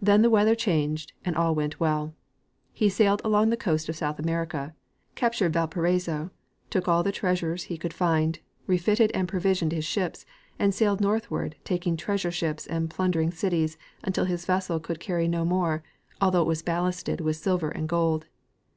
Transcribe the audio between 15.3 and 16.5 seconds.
more, although